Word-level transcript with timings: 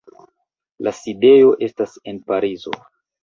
La 0.87 0.93
sidejo 0.99 1.51
estas 1.69 1.93
en 2.13 2.19
Parizo. 2.31 2.73